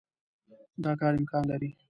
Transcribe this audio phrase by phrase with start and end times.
[0.83, 1.69] دا کار امکان لري.